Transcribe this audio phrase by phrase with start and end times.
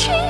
[0.00, 0.29] 秀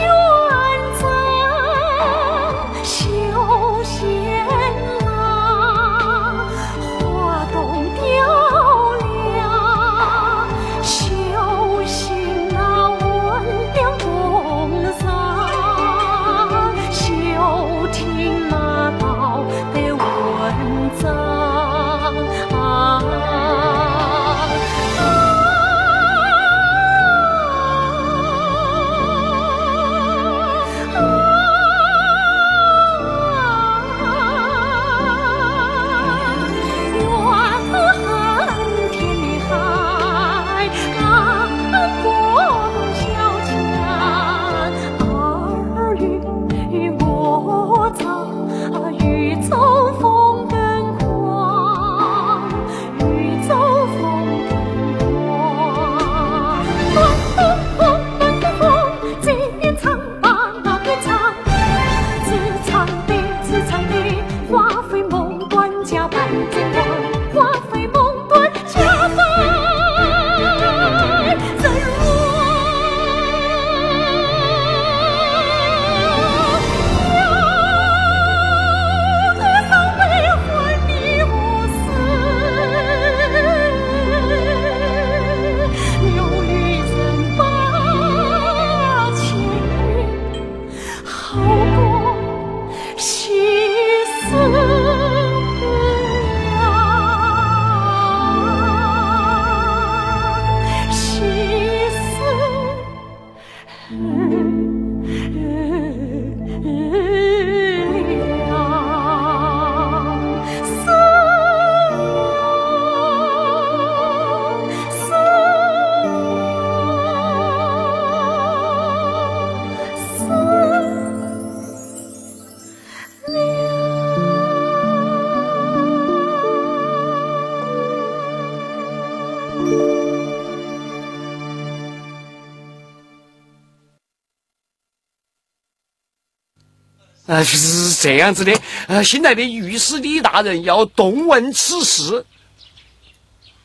[137.44, 138.52] 是这样子的，
[138.88, 142.24] 呃，新来的御史李大人要动问此事。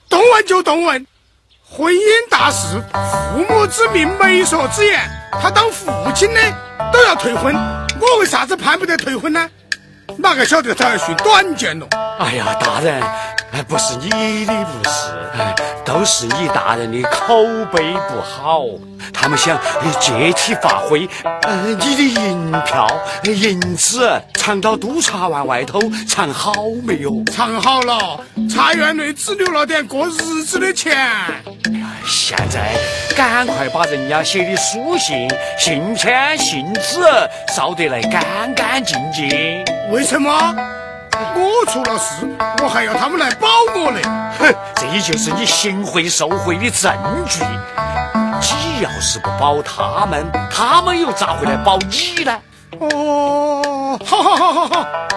[0.08, 1.06] 动问就动问，
[1.64, 2.82] 婚姻大事，
[3.34, 5.02] 父母之命，媒妁之言，
[5.42, 6.40] 他当父亲的
[6.94, 7.56] 都要退婚，
[8.00, 9.50] 我为啥子判不得退婚呢？
[10.18, 11.88] 哪个晓得他要寻短见了？
[12.18, 13.02] 哎呀，大人，
[13.52, 14.10] 哎，不是你
[14.46, 15.54] 的不是，哎，
[15.84, 17.44] 都是你大人的口
[17.74, 18.64] 碑不好，
[19.14, 21.08] 他们想呃借题发挥，
[21.42, 22.88] 呃，你的银票，
[23.24, 26.54] 呃银子藏到督察院外头，藏好
[26.84, 27.22] 没有？
[27.26, 28.20] 藏好了，
[28.50, 30.96] 茶园内只留了点过日子的钱。
[32.08, 32.72] 现在
[33.16, 35.28] 赶快把人家写的书信、
[35.58, 37.00] 信签、信纸
[37.54, 39.66] 烧得来干干净净。
[39.92, 40.56] 为什么？
[41.36, 42.26] 我出了事，
[42.64, 44.00] 我还要他们来保我呢。
[44.40, 46.92] 哼，这就是你行贿受贿的证
[47.28, 47.44] 据。
[48.42, 52.38] 你要是不保他们，他们又咋会来保你呢？
[52.80, 55.15] 哦，好好好好好。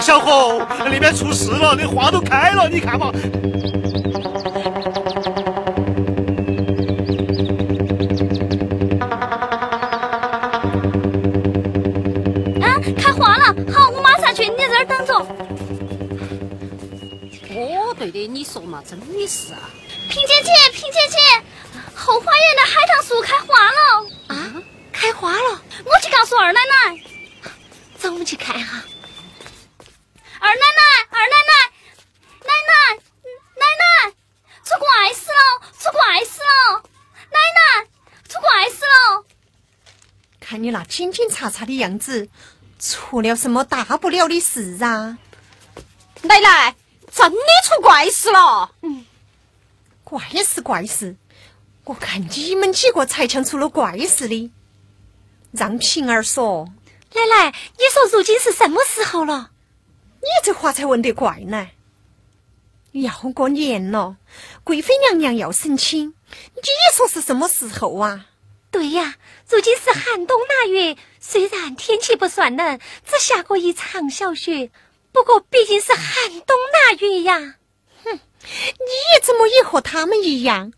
[0.00, 3.06] 小红，那边出事了，那花都开了，你看嘛。
[12.60, 13.54] 啊，开花了！
[13.72, 15.14] 好，我马上去，你在这儿等着。
[17.54, 19.58] 哦，对的，你说嘛，真的是啊。
[20.08, 20.48] 平，姐姐，
[21.94, 25.60] 后花园的海棠树开花了啊，开花了！
[25.84, 26.96] 我去告诉二奶奶。
[27.98, 28.84] 走，我们去看哈。
[30.38, 31.52] 二奶奶，二奶奶，
[32.44, 32.72] 奶奶，
[33.56, 34.14] 奶奶，
[34.62, 35.42] 出怪事了，
[35.80, 36.82] 出怪事了！
[37.32, 37.88] 奶奶，
[38.28, 39.24] 出怪事了！
[40.38, 40.84] 看你那
[41.56, 42.28] 惊惊查查的样子，
[42.78, 45.16] 出了什么大不了的事啊？
[46.22, 46.74] 奶奶，
[47.10, 48.70] 真的出怪事了！
[48.82, 49.06] 嗯，
[50.04, 51.16] 怪事怪事，
[51.84, 54.52] 我看你们几个才像出了怪事的。
[55.52, 56.68] 让平儿说。
[57.14, 59.50] 奶奶，你说如今是什么时候了？
[60.20, 61.68] 你这话才问得怪呢。
[62.92, 64.16] 要过年了，
[64.64, 66.14] 贵妃娘娘要省亲，
[66.54, 66.62] 你
[66.94, 68.26] 说是什么时候啊？
[68.70, 69.14] 对呀，
[69.48, 74.70] 如今是寒冬腊月，虽然天气不算冷，只下过一场小雪，
[75.12, 77.54] 不过毕竟是寒冬腊月呀。
[78.04, 78.18] 哼，你
[79.22, 80.72] 怎么也和他们一样？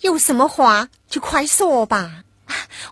[0.00, 2.24] 有什么话就快说吧。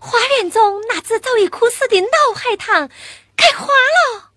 [0.01, 2.89] 花园中那只早已枯死的老海棠
[3.37, 4.31] 开花了。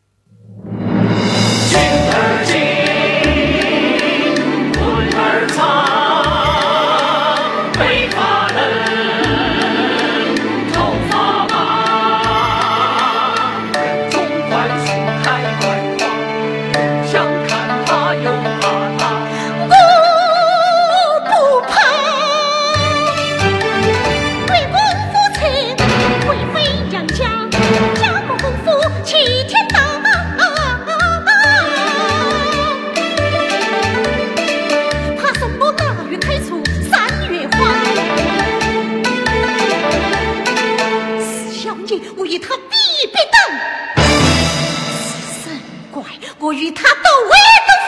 [46.73, 47.31] 他到位
[47.69, 47.86] 都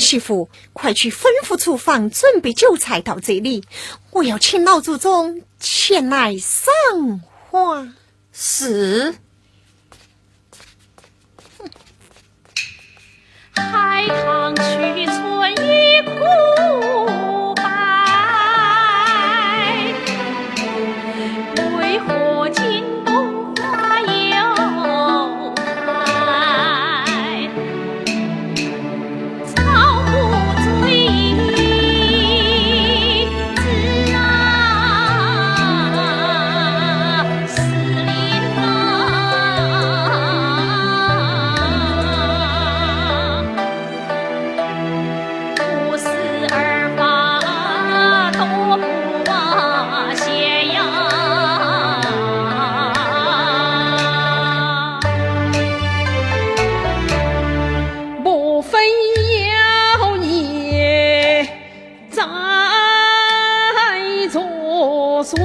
[0.00, 3.62] 媳妇，快去吩咐厨房准备酒菜到这里，
[4.10, 7.20] 我要请老祖宗前来赏
[7.50, 7.86] 花。
[8.32, 9.14] 是。
[13.52, 16.10] 海棠去春已枯
[65.22, 65.38] 罪？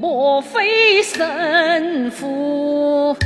[0.00, 3.16] 莫非神父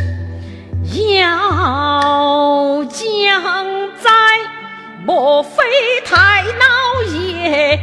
[1.17, 3.43] 要降
[4.03, 4.11] 灾？
[5.05, 5.63] 莫非
[6.05, 7.79] 太老爷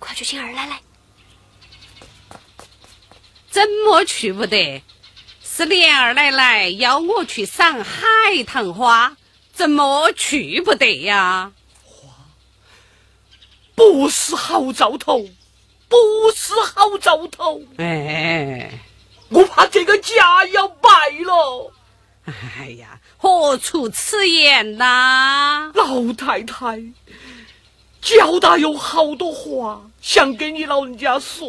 [0.00, 0.80] 快去请二奶奶。
[3.48, 4.82] 怎么去不得？
[5.42, 9.16] 是莲二奶奶要我去赏海棠花，
[9.52, 11.52] 怎么去不得呀？
[11.84, 12.08] 花
[13.74, 15.28] 不是好兆头，
[15.88, 15.96] 不
[16.34, 18.70] 是好兆头，哎，
[19.28, 20.88] 我怕这个家要败
[21.24, 21.72] 了。
[22.24, 25.72] 哎呀，何出此言呐？
[25.74, 26.80] 老太太，
[28.00, 31.48] 焦大有好多话想给你老人家说，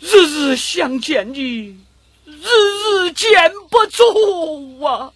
[0.00, 1.78] 日日想见你，
[2.24, 5.12] 日日见不着啊！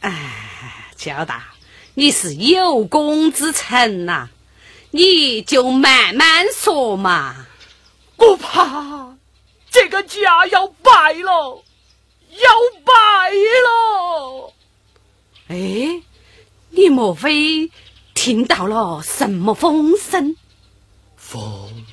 [0.00, 1.54] 哎，焦大，
[1.94, 4.28] 你是有功之臣呐，
[4.90, 7.46] 你就慢慢说嘛。
[8.16, 9.16] 我怕
[9.70, 11.62] 这个家要败了。
[12.30, 12.48] 要
[12.84, 12.92] 败
[13.32, 14.52] 了！
[15.48, 16.00] 哎，
[16.70, 17.68] 你莫非
[18.22, 20.36] 听到了什么风声？
[21.16, 21.86] 风，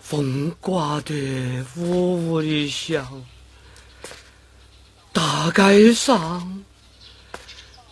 [0.00, 3.26] 风刮得呜呜的响，
[5.12, 6.62] 大街上、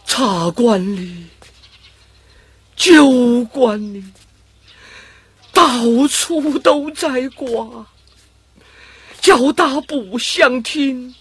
[0.04, 1.26] 茶馆里、
[2.76, 4.04] 酒馆里，
[5.52, 5.66] 到
[6.06, 7.84] 处都在刮。
[9.20, 11.12] 叫他不想听，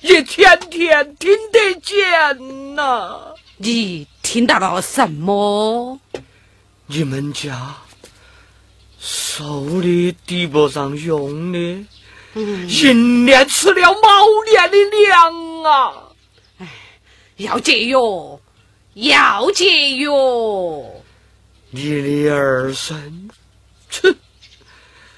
[0.00, 3.31] 也天天听得见呐。
[3.64, 6.00] 你听到了什么？
[6.86, 7.76] 你们家
[8.98, 11.86] 手里抵不上用的，
[12.34, 14.76] 一年吃了毛年的
[15.06, 15.92] 粮啊！
[16.58, 16.68] 哎，
[17.36, 17.96] 要节约，
[18.94, 20.10] 要节约。
[21.70, 23.30] 你的儿孙，
[23.88, 24.16] 吃！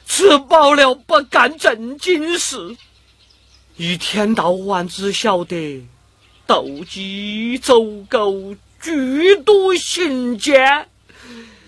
[0.06, 2.76] 吃饱了不干正经事，
[3.78, 5.82] 一天到晚只晓得
[6.46, 10.88] 斗鸡走狗、剧毒行奸。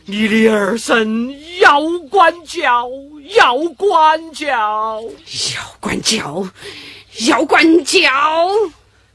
[0.04, 1.80] 你的儿孙要
[2.10, 2.88] 管教，
[3.34, 5.02] 要管教，
[5.54, 6.48] 要管教，
[7.26, 8.00] 要管教，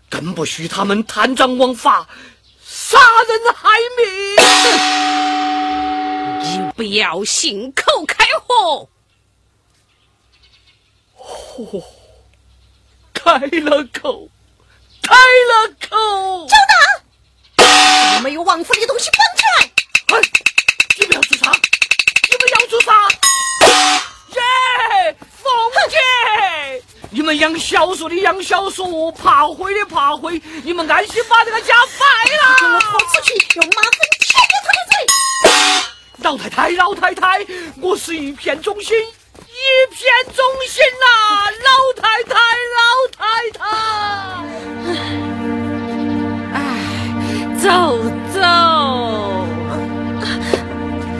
[0.10, 2.10] 更不许他们贪赃枉法、
[2.63, 4.08] 杀人害命。
[6.44, 8.89] 你不要信口开河。
[11.18, 11.84] 哦，
[13.13, 14.27] 开了口，
[15.01, 16.48] 开了口！
[16.48, 16.55] 周
[17.58, 19.65] 大，没有王府里的东西搬出来！
[20.15, 20.22] 哎，
[21.00, 21.51] 你们要做啥？
[22.29, 22.91] 你们要做啥？
[24.36, 25.50] 耶，凤
[25.89, 25.98] 姐，
[27.10, 32.05] 你们养小树的养小树，爬灰的爬灰，你们安心把这个家败
[32.38, 32.55] 了！
[32.60, 34.93] 给我跑出去，用马粪舔你他的嘴！
[36.20, 37.46] 老太太，老太太，
[37.81, 38.96] 我是一片忠心。
[39.40, 39.42] 一
[39.94, 40.00] 片
[40.36, 41.06] 忠心呐，
[41.66, 41.70] 老
[42.02, 42.36] 太太，
[42.78, 42.80] 老
[43.18, 43.20] 太
[43.58, 43.60] 太。
[46.54, 46.58] 哎，
[47.58, 47.66] 走
[48.34, 48.40] 走，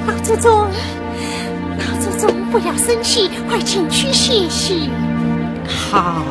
[0.08, 0.50] 老祖宗，
[1.78, 4.90] 老祖宗不要生气，快进去歇息。
[5.90, 6.24] 好，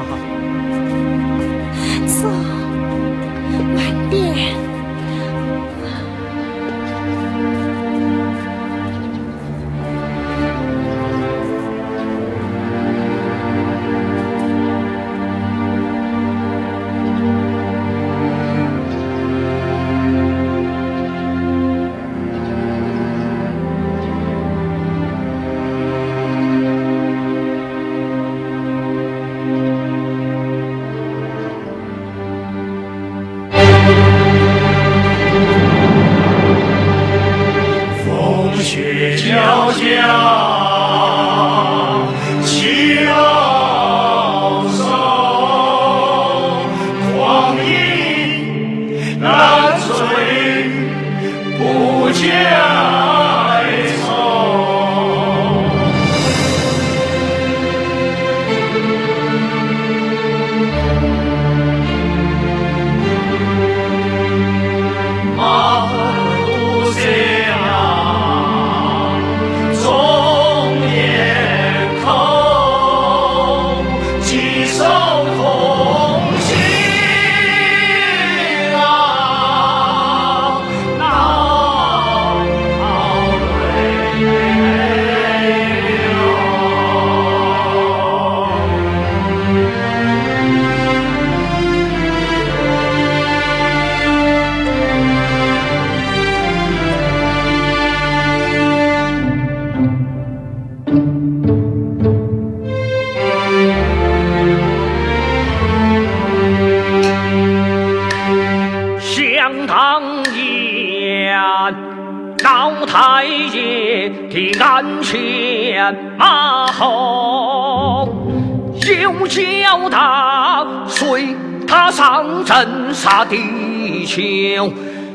[124.11, 124.19] 秋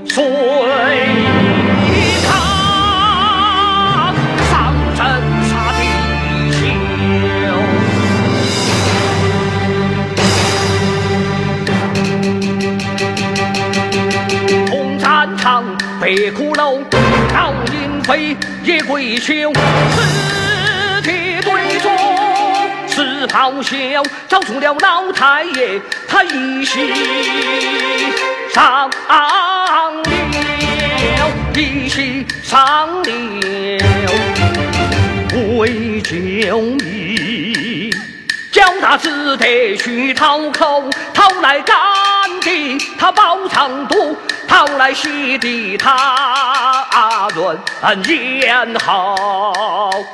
[0.07, 0.23] 水
[2.23, 2.31] 长，
[4.49, 5.03] 上阵
[5.43, 5.81] 杀敌
[6.53, 6.57] 休。
[14.71, 15.03] 红战
[15.35, 15.65] 场，
[15.99, 16.79] 白骷髅，
[17.33, 19.51] 倒烟飞，夜鬼修。
[19.91, 21.91] 尸体堆中
[22.87, 26.93] 是咆哮，招出了老太爷，他一心。
[28.55, 30.01] 上了，
[31.53, 33.03] 一心上了，
[35.59, 37.91] 为救命。
[38.53, 41.75] 叫他只得去讨口，讨来干
[42.39, 44.15] 的他包长肚，
[44.47, 47.59] 讨来稀的他润
[48.07, 50.05] 咽喉。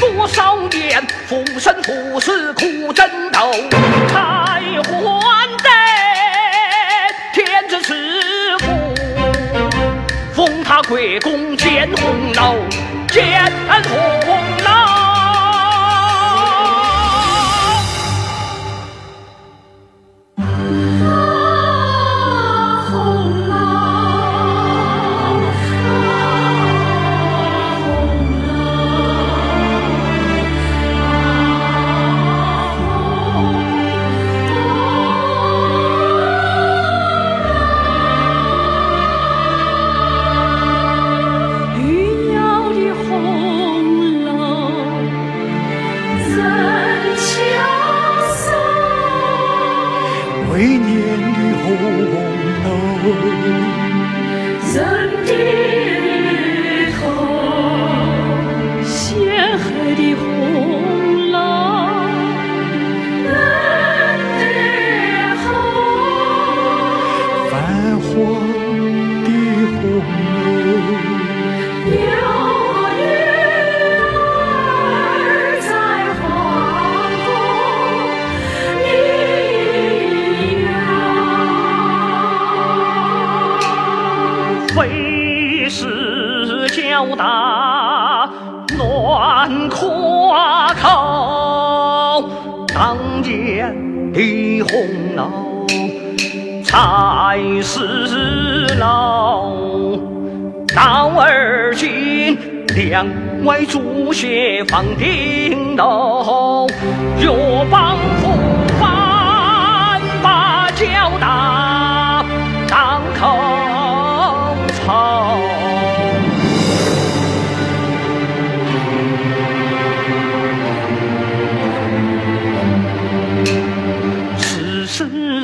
[0.00, 3.52] 多少年浮生父死苦争斗，
[4.08, 4.51] 才
[10.92, 12.56] 封他国公建红楼，
[13.08, 13.50] 建
[13.82, 14.11] 红
[94.82, 95.64] 的红楼
[96.64, 99.46] 才是老，
[100.74, 102.38] 到而今
[102.74, 103.06] 两
[103.44, 106.66] 外朱血放顶楼，
[107.20, 108.30] 若帮扶
[108.80, 110.86] 翻把交
[111.20, 111.61] 代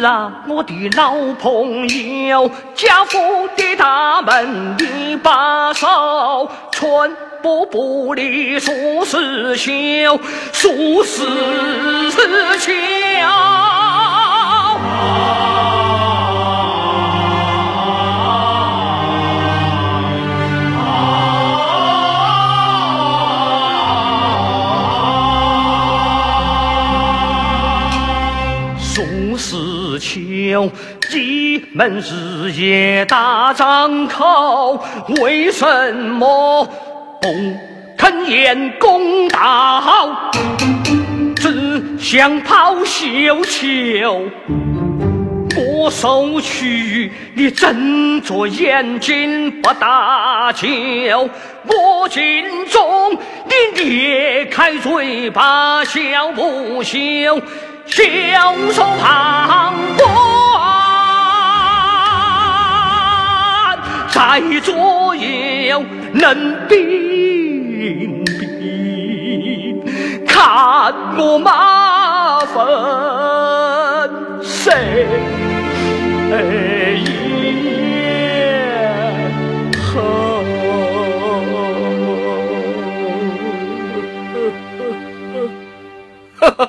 [0.04, 1.88] 啊，我的老朋
[2.26, 3.18] 友，家父
[3.56, 10.20] 的大门一把手，寸步不离数十秋，
[10.52, 11.22] 数十
[12.58, 12.72] 秋。
[30.48, 30.70] 十秋，
[31.12, 34.82] 一门日夜大张口，
[35.20, 36.64] 为什么
[37.20, 37.28] 不
[37.96, 40.30] 肯言公道？
[41.36, 44.22] 只想抛绣球。
[45.56, 51.28] 我收去你睁着眼睛不打救，
[51.64, 57.40] 我尽忠你裂开嘴巴笑不休，
[57.86, 58.02] 袖
[58.72, 60.17] 手旁观，
[64.10, 69.82] 在左右冷冰冰，
[70.26, 74.10] 看我马粪
[74.42, 75.06] 谁
[76.30, 76.36] 也
[79.80, 80.44] 后。
[86.40, 86.67] 不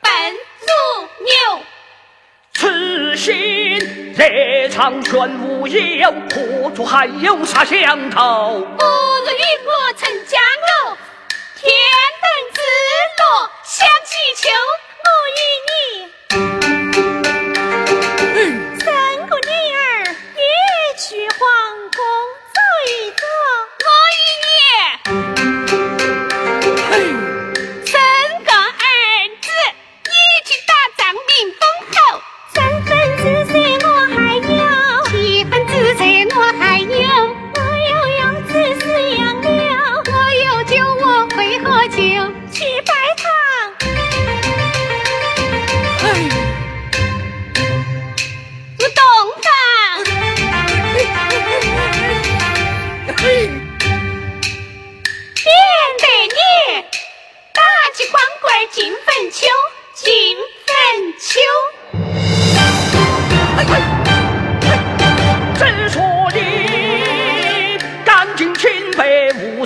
[0.00, 0.10] 笨
[0.60, 0.70] 如
[1.24, 1.30] 牛。
[2.54, 3.78] 此心
[4.16, 8.60] 热肠全无有，何处还有啥想头？
[8.78, 10.96] 不如与我成家楼，
[11.56, 11.70] 天
[12.20, 12.60] 伦之
[13.18, 13.22] 乐
[13.62, 14.48] 享其秋。
[15.02, 16.09] 我与你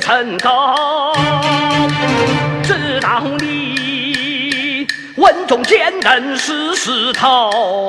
[0.04, 1.16] 白无尘垢，
[2.62, 4.86] 知道你
[5.16, 7.88] 稳重坚韧是石头，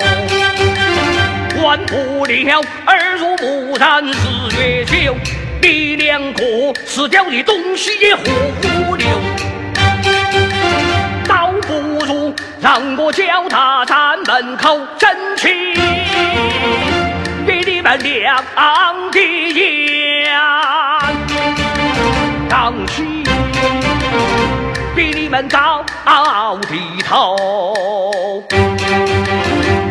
[1.62, 4.14] 管不了耳濡目染日
[4.58, 5.16] 月久，
[5.62, 6.44] 你两个
[6.86, 8.24] 死掉的东西也活
[8.62, 9.06] 不了。
[11.28, 11.74] 倒不
[12.06, 15.50] 如让我叫他站门口争气，
[17.46, 18.42] 给你们两
[19.12, 20.40] 的眼
[24.96, 26.60] 比你们高的
[27.04, 28.42] 头。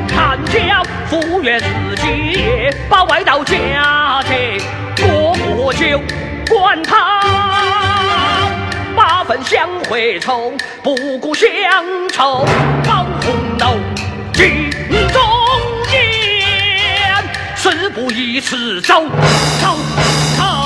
[0.08, 4.58] 看家福愿自己把外道家贼
[4.96, 6.00] 过过就
[6.48, 7.20] 管他。
[8.96, 11.48] 八分香会愁，不顾乡
[12.10, 12.46] 愁，
[12.84, 13.76] 保红楼
[14.32, 14.70] 尽
[15.12, 15.20] 忠
[15.92, 17.22] 言，
[17.54, 19.04] 事不宜迟，走
[19.60, 19.76] 走
[20.38, 20.63] 走，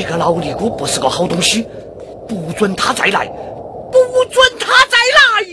[0.00, 1.66] 这个老尼姑不是个好东西，
[2.28, 3.26] 不准她再来，
[3.90, 5.44] 不准她再来！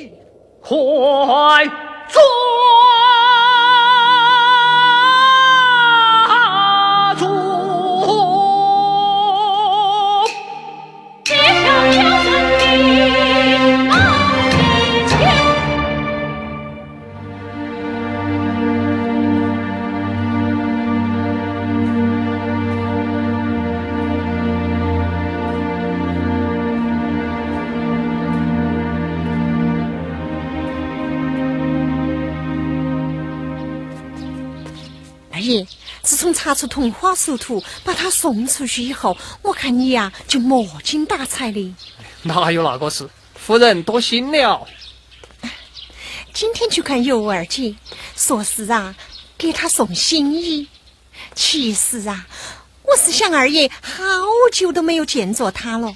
[0.62, 1.66] 快
[2.08, 2.22] 走
[36.56, 41.76] 出同花俗徒把他送出去以后，我看你呀、就没精打采的。
[42.24, 43.08] 哪有那个事？
[43.36, 44.66] 夫人多心了。
[46.34, 47.76] 今天去看尤二姐，
[48.16, 48.96] 说是啊，
[49.38, 50.68] 给她送新衣。
[51.36, 52.26] 其实啊，
[52.84, 54.04] 我是想二爷好
[54.52, 55.94] 久都没有见着她了，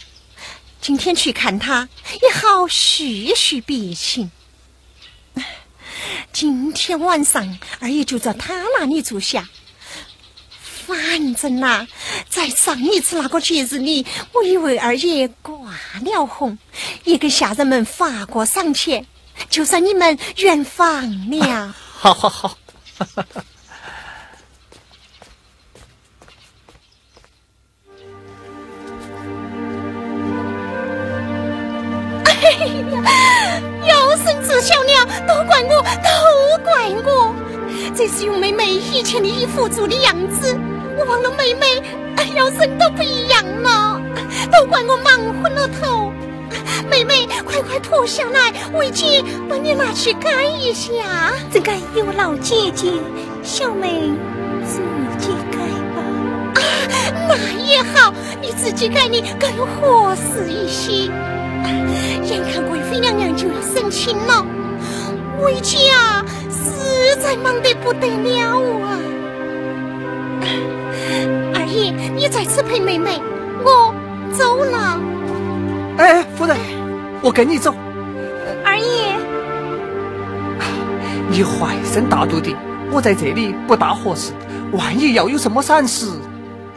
[0.80, 1.90] 今天去看她
[2.22, 4.32] 也好叙叙别情。
[6.32, 9.50] 今天晚上二爷就在他那里住下。
[10.90, 11.86] 反正呐、
[12.30, 15.56] 在上一次那个节日里，我以为二爷挂
[16.04, 16.58] 了红，
[17.04, 19.06] 也给下人们发过赏钱，
[19.52, 21.76] 就算你们圆房了。
[21.94, 22.58] 好 好好，
[33.86, 37.36] 有生之小了，都怪我，都怪我！
[37.96, 40.58] 这是用妹妹以前的衣服做的样子，
[41.00, 41.82] 我忘了妹妹，
[42.18, 44.02] 哎呀，人都不一样了，
[44.52, 46.12] 都怪我忙昏了头。
[46.92, 51.32] 妹妹，快快脱下来，为姐帮你拿去改一下。
[51.50, 52.92] 这个有劳姐姐，
[53.44, 54.12] 小妹
[54.66, 54.82] 自
[55.18, 55.60] 己改
[55.96, 56.04] 吧。
[56.56, 56.60] 啊，
[57.30, 61.10] 那也好，你自己改你更合适一些。
[62.26, 64.46] 眼看贵妃娘娘就要生亲了，
[65.42, 69.00] 为家实在忙得不得了啊！
[72.50, 73.22] 你在此陪妹妹，
[73.64, 73.94] 我
[74.36, 75.00] 走了。
[75.98, 76.58] 哎，夫人，
[77.22, 77.76] 我跟你走。
[78.66, 79.16] 二爷，
[81.30, 82.56] 你怀身大肚的，
[82.92, 84.34] 我在这里不大合适。
[84.72, 86.08] 万一要有什么闪失，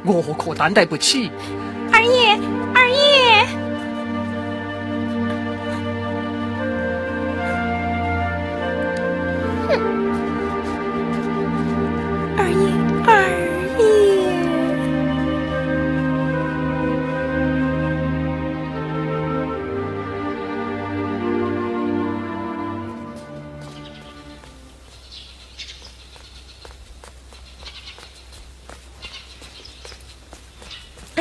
[0.05, 1.31] 我可担待不起。
[1.91, 2.39] 二爷，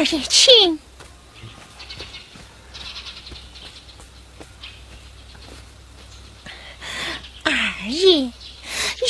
[0.01, 0.79] 二爷，请。
[7.43, 7.53] 二
[7.87, 8.31] 爷，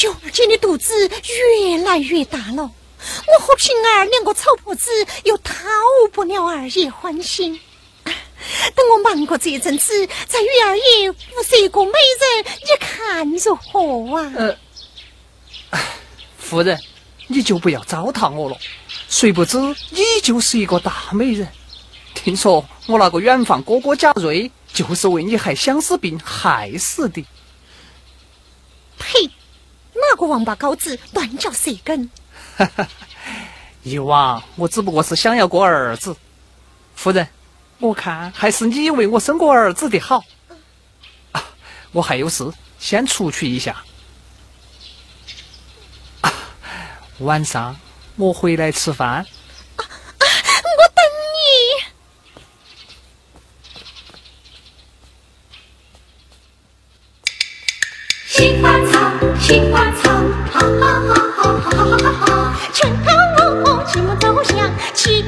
[0.04, 4.92] 尤儿姐的肚子越来越大了，我和平儿两个丑婆子
[5.24, 5.64] 又讨
[6.12, 7.58] 不了二爷欢心。
[8.76, 14.34] 等我忙过这阵子，再与二爷物色一个美人，你看如何啊？
[14.36, 15.80] 呃，
[16.38, 16.78] 夫人，
[17.28, 18.58] 你就不要糟蹋我了。
[19.12, 21.46] 谁不知你就是一个大美人？
[22.16, 27.24] 听说我那个远房哥哥贾瑞就是为你害相思病害死的。
[28.98, 29.30] 呸！
[29.94, 32.10] 哪个王八羔子断嚼舌根？
[32.56, 32.88] 哈哈，
[33.84, 36.16] 以往我只不过是想要个儿子。
[36.96, 37.28] 夫人，
[37.80, 40.24] 我看还是你为我生个儿子的好。
[41.34, 41.44] 啊，
[41.92, 43.84] 我还有事，先出去一下。
[46.22, 46.34] 啊，
[47.20, 47.76] 晚上。
[48.22, 49.26] 我回来吃饭。
[49.78, 49.84] 我
[50.94, 51.04] 等
[51.34, 51.42] 你。
[58.62, 60.12] 花草，杏花草，
[60.52, 62.70] 哈哈哈哈哈哈哈哈！
[62.72, 65.24] 春高哦，寂寞走向，寂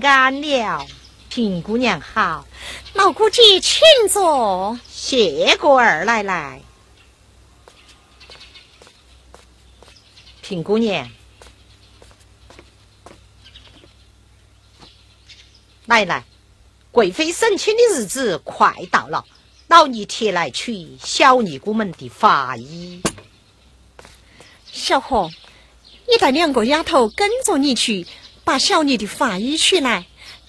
[0.00, 0.86] 请安了。
[1.28, 2.46] 平姑娘好，
[2.94, 4.78] 老姑姐请坐。
[4.90, 6.60] 谢过二奶奶。
[10.42, 11.08] 平姑娘，
[15.86, 16.24] 奶奶，
[16.90, 19.24] 贵妃省亲的日子快到了，
[19.68, 23.00] 老尼贴来取小尼姑们的法衣。
[24.70, 25.30] 小何，
[26.10, 28.06] 你带两个丫头跟着你去，
[28.44, 30.06] 把小妮的法衣取来。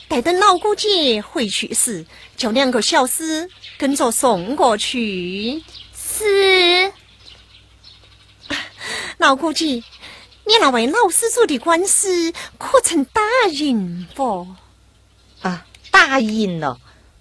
[0.07, 5.63] 待等老姑姐回去时，叫两个小厮跟着送过去。
[5.95, 6.91] 是。
[9.17, 9.65] 老姑姐，
[10.45, 14.47] 你那位老施主的官司可曾打赢不？
[15.41, 16.79] 啊，打赢了。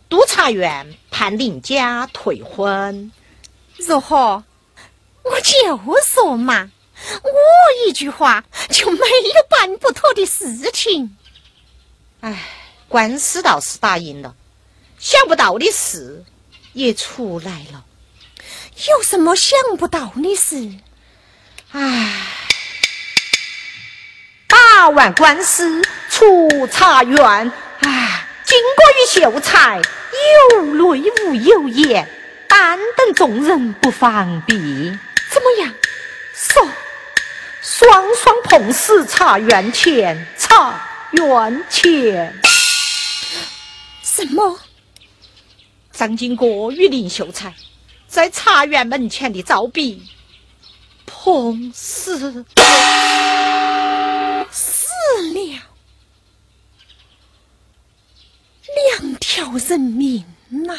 [0.09, 3.11] 督察院判林家退婚。
[3.79, 4.45] 如何？
[5.23, 6.71] 我就说嘛，
[7.23, 11.17] 我一句话就没有办不妥的事情。
[12.21, 12.39] 唉，
[12.89, 14.35] 官司倒是打赢了，
[14.99, 16.25] 想不到的事
[16.73, 17.85] 也出来了。
[18.89, 20.73] 有什么想不到的事？
[21.73, 22.27] 唉，
[24.47, 27.19] 打完官司出茶园，
[27.81, 29.81] 唉，经过与秀才，
[30.53, 32.09] 有泪无有言，
[32.49, 34.55] 但等众人不防避。
[35.31, 35.75] 怎么样？
[36.35, 36.69] 说，
[37.63, 42.37] 双双碰死茶园前，茶园前。
[44.03, 44.59] 什么？
[45.93, 47.55] 张金国与林秀才
[48.09, 50.03] 在茶园门前的招笔，
[51.07, 52.45] 碰死。
[54.51, 54.93] 死
[55.33, 55.61] 了。
[59.01, 60.77] 两条人命呐。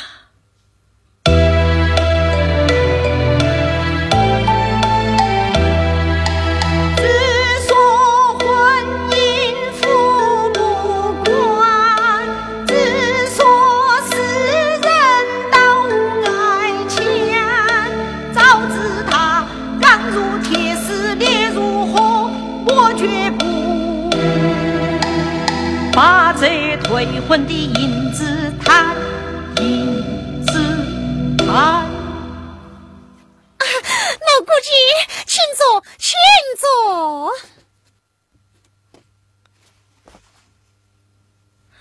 [27.04, 28.24] 这退婚的影子
[28.64, 28.96] 摊，
[29.58, 30.54] 银子
[31.38, 31.92] 摊。
[33.60, 34.72] 老姑姐，
[35.28, 36.16] 请坐，请
[36.58, 37.34] 坐。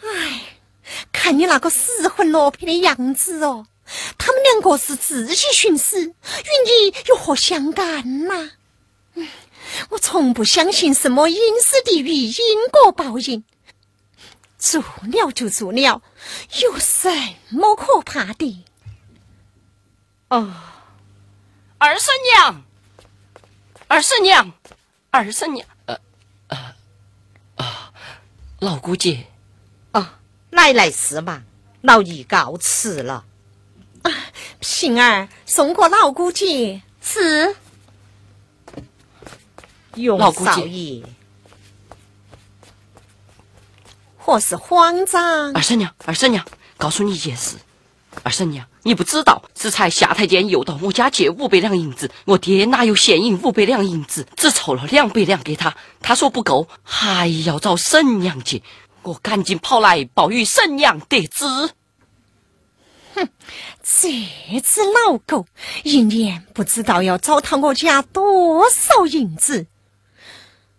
[0.01, 0.59] 哎，
[1.13, 3.65] 看你那个失魂落魄的样子哦，
[4.19, 6.13] 他们两个是自己寻死，与
[6.67, 8.51] 你有何相干呐、
[9.91, 13.45] 我从不相信什么因死地狱、因果报应。
[14.63, 16.01] 做了就做了，
[16.63, 17.11] 有什
[17.49, 18.65] 么可怕的？
[20.29, 20.55] 哦，
[21.79, 22.63] 二婶娘，
[23.89, 24.53] 二婶娘，
[25.11, 25.99] 二婶娘，呃
[26.47, 26.75] 呃
[27.57, 27.93] 啊，
[28.61, 29.27] 老姑姐，
[29.91, 30.21] 啊，
[30.51, 31.43] 奶奶是嘛，
[31.81, 33.25] 老姨告辞了。
[34.03, 34.13] 啊
[34.61, 36.83] 平儿送过老姑姐。
[37.05, 37.57] 是
[39.97, 41.03] 永老姑姐少爷，
[44.25, 45.53] 或是慌张。
[45.53, 45.61] 二。
[45.61, 46.45] 婶娘，二婶娘，
[46.79, 47.57] 告诉你一件事，
[48.23, 58.63] 二婶娘，你不知道，这才夏太监又到我家借五百两银子，我爹哪有现银五百两银子，只凑了两百两给他，他说不够，还要找婶娘借，
[59.03, 61.45] 我赶紧跑来报与婶娘得知。
[63.15, 63.29] 哼
[63.83, 64.09] 这
[64.61, 65.47] 只老狗
[65.83, 67.03] 一年不知道。
[67.03, 69.67] 要糟蹋我家多少银子。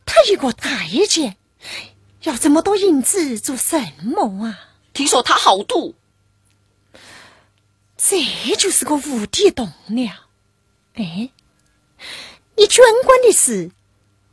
[0.06, 1.38] 他一个太监，
[2.24, 4.70] 要这么多银子做什么啊？
[4.94, 5.96] 听说他好赌，
[7.98, 8.24] 这
[8.58, 10.28] 就是个无底洞了。
[10.94, 11.30] 哎，
[12.56, 13.72] 你捐官的事，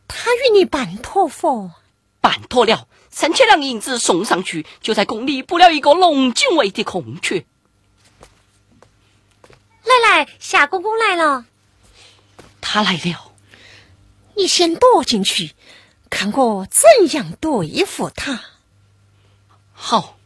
[0.06, 1.70] 他与你办妥否？
[2.20, 7.44] 办妥了，三千两银子送上去，就在宫里补了一个龙井卫的空缺。
[9.82, 11.46] 奶奶，夏公公来了。
[12.60, 13.32] 他来了，
[14.36, 15.54] 你先躲进去，
[16.10, 16.82] 看我怎
[17.14, 18.40] 样对付他。
[19.72, 20.18] 好。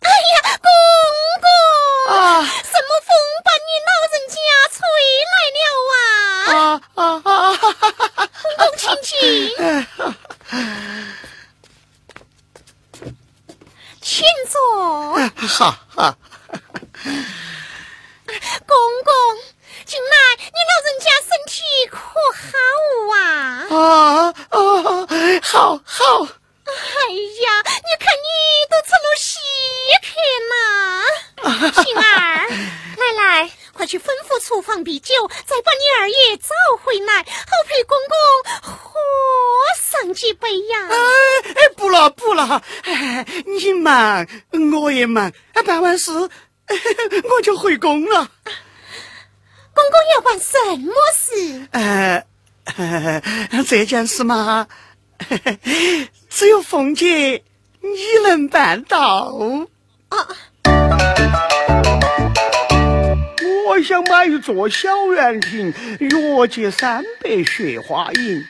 [0.00, 0.68] 哎呀，公
[1.40, 1.46] 公，
[2.14, 3.08] 啊什么风
[3.44, 4.34] 把你老人家
[4.72, 4.76] 吹
[5.30, 5.62] 来了
[5.94, 6.52] 啊？
[6.94, 7.32] 啊啊啊！
[8.58, 9.12] 公公， 请进，
[14.00, 14.12] 请
[14.50, 14.54] 坐。
[15.46, 16.16] 好好，
[18.66, 19.12] 公公，
[19.84, 22.48] 近来你老人家身体可好
[23.14, 23.20] 啊？
[23.70, 24.58] 啊啊，
[25.42, 26.02] 好好，
[26.64, 26.70] 哎
[27.42, 28.26] 呀，你看你
[28.70, 29.38] 都成了稀
[30.02, 30.06] 客
[30.50, 30.54] 啦！
[31.82, 32.00] 平儿，
[32.96, 35.12] 奶奶，快去吩咐厨房备酒，
[35.46, 36.48] 再把你二爷找
[36.82, 38.16] 回来，好陪公公
[38.62, 38.94] 喝
[39.76, 40.88] 上几杯呀！
[40.90, 40.96] 哎
[41.54, 44.26] 哎，不了不了，哎，你忙，
[44.80, 46.28] 我也忙，哎办完事哎
[47.36, 48.30] 我就回宫了。
[49.74, 51.68] 公公要办什么事？
[51.72, 52.24] 呃，
[52.76, 54.66] 呃这件事嘛，
[56.30, 57.42] 只有凤姐
[57.80, 57.88] 你
[58.24, 59.32] 能办到。
[63.66, 68.44] 我想买一座小园亭，月结三百雪花银，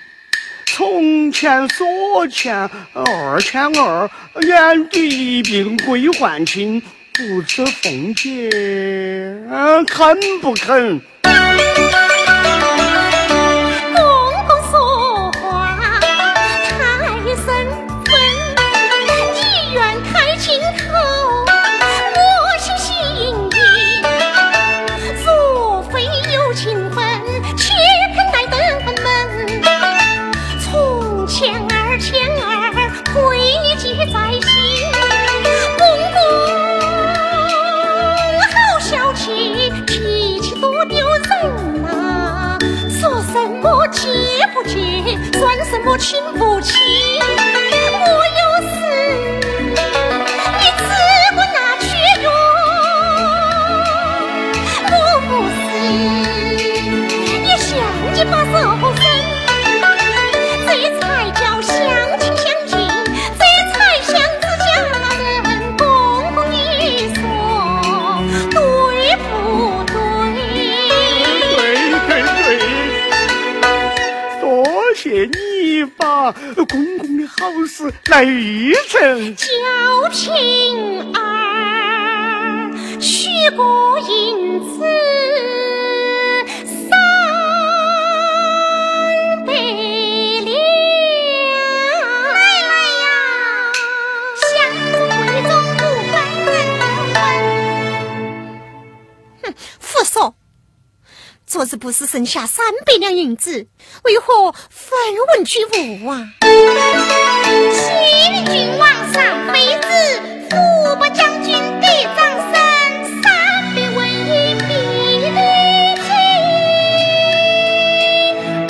[0.66, 2.54] 从前所欠
[2.92, 4.10] 二千二，
[4.42, 6.82] 年底一并归还清，
[7.16, 8.50] 不知凤姐
[9.86, 11.00] 肯不肯？
[45.96, 47.33] 亲不亲？
[77.44, 78.24] 好事来
[78.88, 79.36] 成。
[79.36, 79.44] 叫
[80.10, 84.80] 平儿许个银子。
[86.64, 86.88] 三
[89.44, 90.48] 百两。
[92.32, 92.72] 来来
[93.02, 93.04] 呀，
[94.40, 94.48] 想
[94.90, 95.78] 中为中不
[96.08, 96.14] 分
[99.42, 99.44] 哼，
[99.78, 100.32] 父嫂。
[101.46, 103.66] 昨日不是剩下三百两银子，
[104.04, 104.98] 为何分
[105.36, 106.26] 文俱无啊？
[107.72, 107.78] 启
[108.50, 108.82] 君王
[109.12, 109.16] 上
[109.52, 109.86] 妃子，
[110.50, 110.54] 副
[110.96, 112.18] 部将军得长
[112.52, 112.54] 生，
[113.22, 113.24] 三
[113.74, 114.70] 百文银必
[115.30, 115.38] 立
[116.02, 116.06] 起，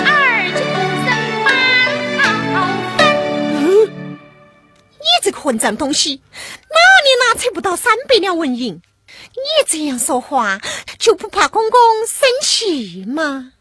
[0.05, 0.07] 二
[0.53, 0.61] 舅
[1.05, 1.07] 生
[1.45, 1.47] 帮
[2.53, 2.55] 好
[2.97, 3.01] 分。
[3.57, 3.63] 嗯，
[4.99, 6.23] 你这个混账东西，
[6.71, 8.81] 哪里哪猜不到三百两文银？
[9.35, 10.61] 你这样说话，
[10.99, 13.53] 就不怕公公生气吗？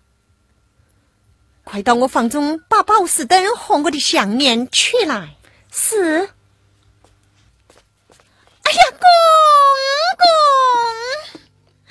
[1.64, 5.36] 快到我房中把宝石灯和我的项链取来。
[5.72, 6.30] 是。
[8.64, 9.08] 哎呀，公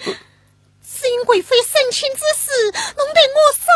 [0.05, 0.15] 公，
[0.83, 3.67] 只因贵妃生亲之事，弄得我手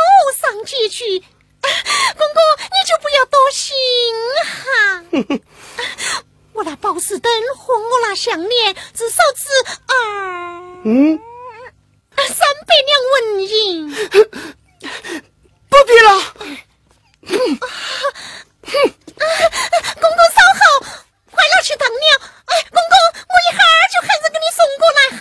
[0.40, 1.20] 上拮据。
[1.20, 3.74] 公公，你就不要多心
[4.44, 5.02] 哈。
[6.54, 9.48] 我那宝石灯和我那项链，至少值
[9.88, 9.94] 二
[10.84, 11.18] 嗯
[12.16, 13.90] 三百两纹银。
[15.68, 16.08] 不必了。
[20.00, 20.60] 公公稍后，
[21.30, 21.96] 快拿去当了。
[22.46, 22.96] 哎，公公，
[23.28, 25.20] 我一会儿就喊人给你送过来哈。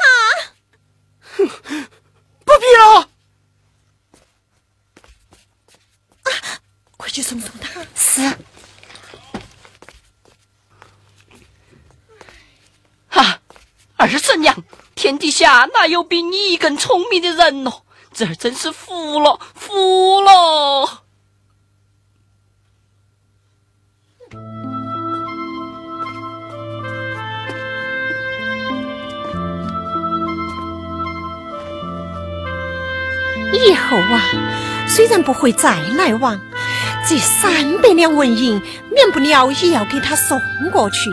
[2.45, 3.09] 不必了。
[6.95, 7.85] 快去送送他。
[7.95, 8.21] 是。
[13.09, 13.41] 哈，
[13.97, 14.63] 二婶娘，
[14.95, 17.81] 天底下哪有比你更聪明的人哦？
[18.13, 21.01] 这儿真是服了，服了。
[33.51, 34.21] 以后啊，
[34.87, 36.39] 虽然不会再来往，
[37.09, 40.39] 这三百两纹银，免不了也要给他送
[40.71, 41.11] 过去。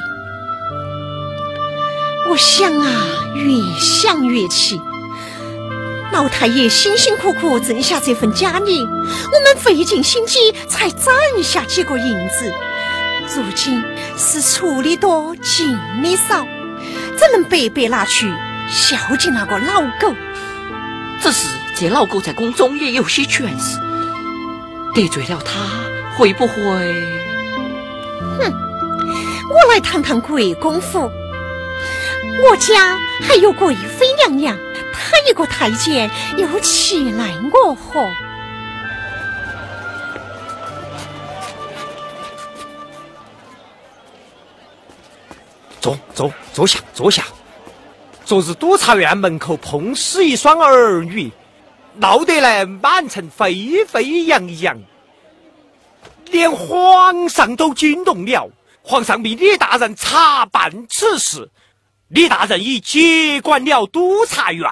[2.53, 4.79] 我想啊，越想越气。
[6.13, 12.53] 老太爷辛辛苦苦挣下这份家礼，我们费尽心机才攒下几个银子，
[13.35, 13.83] 如今
[14.19, 16.47] 是出的多，进的少，
[17.17, 18.31] 怎能白白拿去
[18.69, 20.15] 孝敬那个老狗？
[21.23, 23.79] 只是这老狗在宫中也有些权势，
[24.95, 26.55] 得罪了他，会不会？
[28.39, 28.53] 哼，
[29.49, 31.11] 我来谈谈贵公府。
[32.41, 34.57] 我家还有贵妃娘娘，
[34.93, 38.09] 她一个太监又岂奈我何？
[45.81, 47.25] 坐坐坐下坐下。
[48.25, 51.31] 昨日督察院门口碰死一双儿女，
[51.97, 54.81] 闹得来满城沸沸扬扬，
[56.27, 58.49] 连皇上都惊动了。
[58.85, 61.51] 皇上命李大人查办此事。
[62.13, 64.71] 李大人已接管了督察院，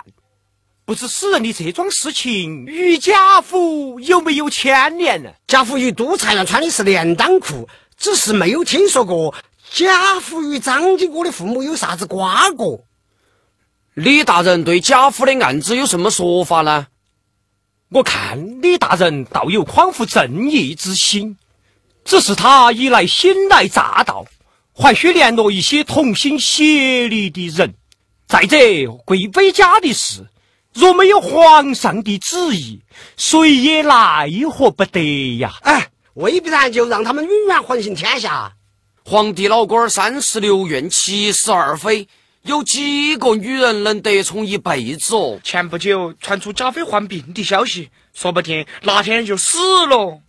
[0.84, 5.30] 不知死人的这桩事情与贾府有没有牵连呢？
[5.46, 7.66] 贾府与督察院穿的是连裆裤，
[7.96, 9.34] 只是没有听说过
[9.70, 12.84] 贾府与张经国的父母有啥子瓜葛。
[13.94, 16.88] 李大人对贾府的案子有什么说法呢？
[17.88, 21.38] 我看李大人倒有匡扶正义之心，
[22.04, 24.26] 只是他一来新来乍到。
[24.80, 27.74] 还需联络一些同心协力的人。
[28.26, 28.56] 再者，
[29.04, 30.24] 贵妃家的事，
[30.72, 32.80] 若没有皇上的旨意，
[33.18, 35.52] 谁也奈何不得呀！
[35.60, 38.54] 哎，未必然就让他们永远横行天下。
[39.04, 42.08] 皇帝老官三十六院，七十二妃，
[42.44, 45.38] 有几个女人能得宠一辈子哦？
[45.44, 50.20] 前不久传出贾妃患病的消息，说不定那天就死了。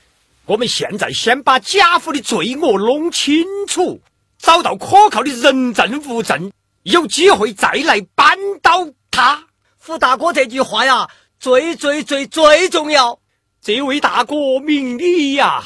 [0.45, 4.01] 我们现在先把贾府的罪恶弄清楚。
[4.41, 6.51] 找到可靠的人证物证，
[6.83, 9.43] 有机会再来扳倒他。
[9.77, 11.07] 胡大哥这句话呀，
[11.39, 13.19] 最最最最重要。
[13.61, 15.63] 这位大哥明理呀！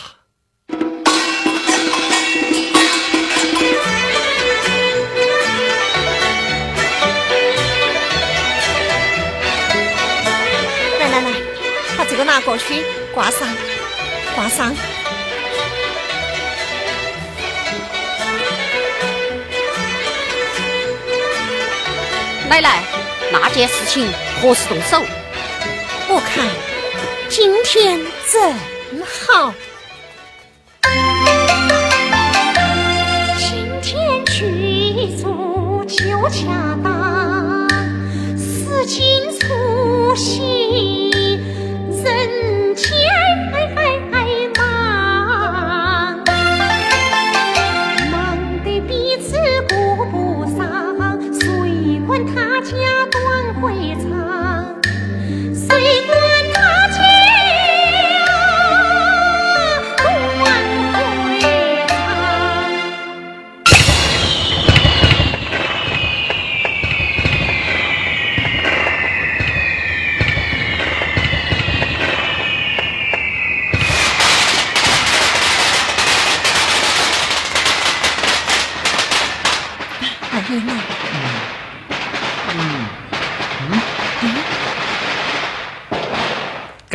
[10.99, 11.31] 来来来，
[11.97, 13.47] 把这个拿过去挂上，
[14.35, 14.75] 挂上。
[22.47, 22.83] 奶奶，
[23.31, 24.07] 那件事情
[24.41, 25.01] 何时动手？
[26.07, 26.45] 我看
[27.27, 27.99] 今天
[28.31, 28.53] 正
[29.03, 29.53] 好。
[33.37, 37.67] 今天去住就恰当，
[38.37, 41.41] 是今除席，
[42.03, 43.24] 人家。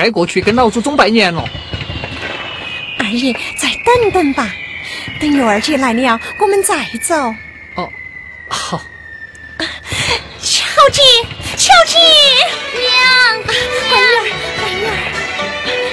[0.01, 1.44] 该过去跟老祖宗拜年了。
[2.98, 4.51] 二爷，再等等吧，
[5.20, 7.14] 等月儿姐来了，我们再走。
[7.74, 7.92] 哦，
[8.48, 8.80] 好。
[10.40, 11.03] 巧姐，
[11.59, 11.98] 巧姐，
[12.80, 14.24] 娘，乖女儿，
[14.59, 14.90] 乖女儿，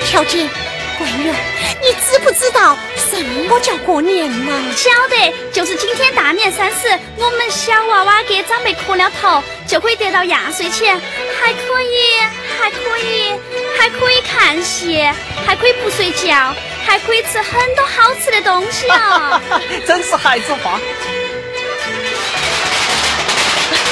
[0.10, 0.48] 巧姐，
[0.98, 1.36] 乖女儿，
[1.82, 4.52] 你知不知道什么叫过年呐？
[4.74, 6.88] 晓得，就是今天大年三十，
[7.18, 10.96] 我们小娃娃给长辈磕了头，就可以得到压岁钱，
[11.42, 12.22] 还可以，
[12.58, 13.34] 还可以，
[13.78, 15.08] 还可以看戏，
[15.46, 16.54] 还可以不睡觉，
[16.86, 19.42] 还可以吃很多好吃的东西哦。
[19.88, 20.80] 真是孩子话。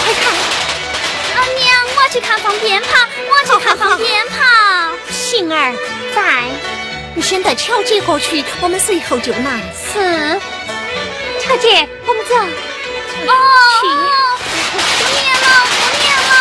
[0.03, 2.87] 快看，啊娘，我要去看放鞭炮，
[3.29, 4.35] 我要去看放鞭炮。
[5.11, 5.73] 杏儿
[6.15, 6.21] 在，
[7.13, 9.61] 你先带巧姐过去，我们随后就来。
[9.93, 10.39] 是，
[11.41, 12.35] 巧姐，我们走。
[12.35, 13.33] 哦，
[14.99, 15.47] 过年了，
[15.79, 16.31] 过年了。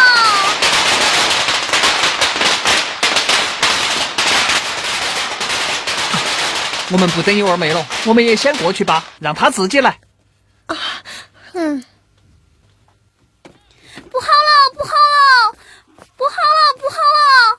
[6.90, 9.98] 我们不等幼儿妹了，我们也先过去吧，让她自己来。
[10.66, 10.76] 啊
[11.54, 11.84] 嗯，
[14.10, 15.56] 不好了，不好了，
[16.16, 17.58] 不好了，不好了！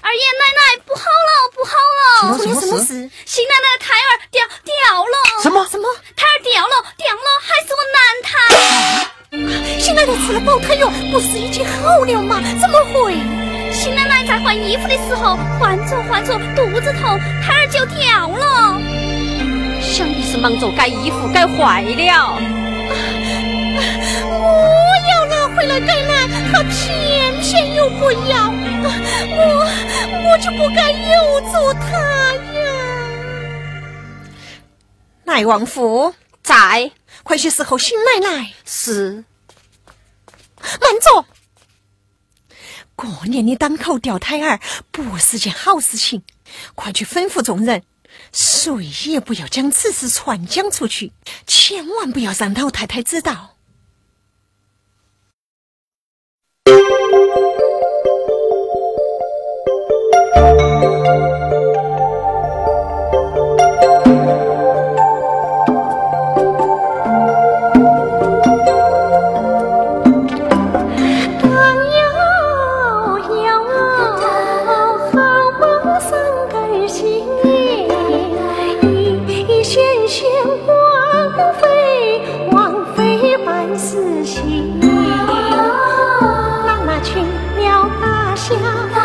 [0.00, 2.38] 二爷奶奶，不好了，不好了！
[2.38, 3.10] 出了什么事事？
[3.24, 5.42] 新奶奶的胎儿掉掉了！
[5.42, 5.88] 什么什么？
[6.16, 9.80] 胎儿掉了，掉了，还是我男胎！
[9.80, 12.42] 新奶奶吃了保胎药，不是已经好了吗？
[12.60, 13.41] 怎么会？
[13.82, 18.78] 新奶奶在换衣服的时候，换着换着肚子痛，胎儿就掉了。
[19.80, 22.38] 想必是忙着改衣服改坏了。
[24.24, 28.52] 我要拿回来改奶，他偏偏又不要，
[29.34, 29.66] 我
[30.30, 31.98] 我就不该由着他
[32.54, 32.62] 呀！
[35.24, 36.14] 来王府，
[36.44, 36.92] 在，
[37.24, 38.52] 快些伺候新奶奶。
[38.64, 39.24] 是。
[40.80, 41.24] 慢着！
[43.02, 44.60] 过年的档口掉胎儿
[44.92, 46.22] 不是件好事情，
[46.76, 47.82] 快去吩咐众人，
[48.32, 51.12] 谁也不要将此事传讲出去，
[51.44, 53.56] 千万不要让老太太知道。
[88.60, 89.01] 家。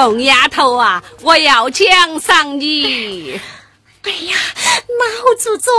[0.00, 1.86] 凤丫头啊，我要奖
[2.20, 3.38] 赏你。
[4.00, 4.34] 哎呀，
[4.88, 5.74] 老祖宗，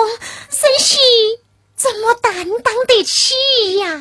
[0.48, 0.96] 真是
[1.76, 3.34] 怎么担当得起
[3.78, 4.00] 呀？